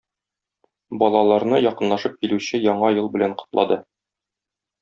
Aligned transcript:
Балаларны 1.03 1.59
якынлашып 1.65 2.17
килүче 2.23 2.63
Яңа 2.65 2.93
ел 2.99 3.13
белән 3.17 3.37
котлады. 3.43 3.81